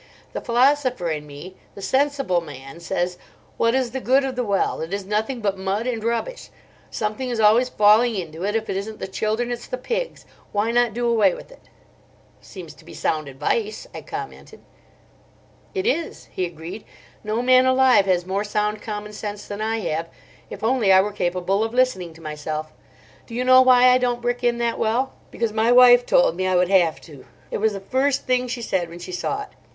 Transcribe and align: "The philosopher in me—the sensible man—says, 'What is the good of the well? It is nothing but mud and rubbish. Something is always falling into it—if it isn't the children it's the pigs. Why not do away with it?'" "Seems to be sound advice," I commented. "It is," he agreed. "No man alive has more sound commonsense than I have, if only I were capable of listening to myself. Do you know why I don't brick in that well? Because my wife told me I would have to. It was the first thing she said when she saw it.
"The 0.33 0.41
philosopher 0.41 1.11
in 1.11 1.27
me—the 1.27 1.81
sensible 1.83 2.41
man—says, 2.41 3.19
'What 3.57 3.75
is 3.75 3.91
the 3.91 3.99
good 3.99 4.23
of 4.23 4.35
the 4.35 4.43
well? 4.43 4.81
It 4.81 4.95
is 4.95 5.05
nothing 5.05 5.41
but 5.41 5.59
mud 5.59 5.85
and 5.85 6.03
rubbish. 6.03 6.49
Something 6.89 7.29
is 7.29 7.39
always 7.39 7.69
falling 7.69 8.15
into 8.15 8.43
it—if 8.43 8.67
it 8.67 8.75
isn't 8.75 8.97
the 8.97 9.07
children 9.07 9.51
it's 9.51 9.67
the 9.67 9.77
pigs. 9.77 10.25
Why 10.53 10.71
not 10.71 10.95
do 10.95 11.07
away 11.07 11.35
with 11.35 11.51
it?'" 11.51 11.69
"Seems 12.41 12.73
to 12.73 12.83
be 12.83 12.95
sound 12.95 13.27
advice," 13.29 13.85
I 13.93 14.01
commented. 14.01 14.61
"It 15.75 15.85
is," 15.85 16.29
he 16.31 16.47
agreed. 16.47 16.83
"No 17.23 17.43
man 17.43 17.67
alive 17.67 18.07
has 18.07 18.25
more 18.25 18.43
sound 18.43 18.81
commonsense 18.81 19.45
than 19.47 19.61
I 19.61 19.81
have, 19.81 20.09
if 20.49 20.63
only 20.63 20.91
I 20.91 20.99
were 21.01 21.11
capable 21.13 21.63
of 21.63 21.75
listening 21.75 22.15
to 22.15 22.21
myself. 22.21 22.73
Do 23.27 23.35
you 23.35 23.43
know 23.43 23.61
why 23.61 23.89
I 23.89 23.99
don't 23.99 24.19
brick 24.23 24.43
in 24.43 24.57
that 24.57 24.79
well? 24.79 25.13
Because 25.29 25.53
my 25.53 25.71
wife 25.71 26.07
told 26.07 26.35
me 26.35 26.47
I 26.47 26.55
would 26.55 26.69
have 26.71 26.99
to. 27.01 27.23
It 27.51 27.59
was 27.59 27.73
the 27.73 27.79
first 27.79 28.25
thing 28.25 28.47
she 28.47 28.63
said 28.63 28.89
when 28.89 28.97
she 28.97 29.11
saw 29.11 29.43
it. 29.43 29.49